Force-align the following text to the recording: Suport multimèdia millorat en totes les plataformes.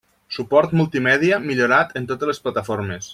Suport 0.37 0.71
multimèdia 0.79 1.39
millorat 1.45 1.93
en 2.01 2.09
totes 2.13 2.31
les 2.33 2.43
plataformes. 2.49 3.09